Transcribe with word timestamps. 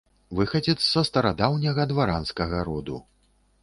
Выхадзец 0.39 0.75
са 0.85 1.03
старадаўняга 1.11 1.89
дваранскага 1.95 2.67
роду. 2.73 3.03